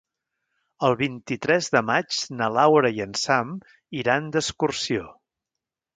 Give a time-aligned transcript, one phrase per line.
[0.87, 3.55] El vint-i-tres de maig na Laura i en Sam
[4.03, 5.05] iran d'excursió.